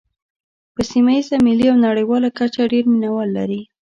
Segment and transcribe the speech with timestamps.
[0.73, 3.61] په سیمه ییزه، ملي او نړیواله کچه ډېر مینوال لري.